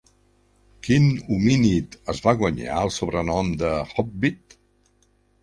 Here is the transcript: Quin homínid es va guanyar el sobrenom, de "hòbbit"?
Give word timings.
Quin 0.87 1.03
homínid 1.35 1.97
es 2.15 2.21
va 2.29 2.33
guanyar 2.41 2.81
el 2.85 2.91
sobrenom, 2.97 3.53
de 3.61 3.71
"hòbbit"? 3.93 4.59